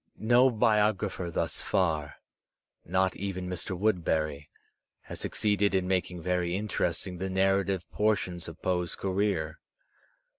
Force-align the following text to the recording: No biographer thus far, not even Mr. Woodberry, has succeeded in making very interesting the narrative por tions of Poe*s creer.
No 0.17 0.49
biographer 0.49 1.29
thus 1.29 1.61
far, 1.61 2.15
not 2.83 3.15
even 3.17 3.47
Mr. 3.47 3.77
Woodberry, 3.77 4.49
has 5.01 5.19
succeeded 5.19 5.75
in 5.75 5.87
making 5.87 6.23
very 6.23 6.55
interesting 6.55 7.19
the 7.19 7.29
narrative 7.29 7.85
por 7.91 8.15
tions 8.15 8.47
of 8.47 8.59
Poe*s 8.63 8.95
creer. 8.95 9.57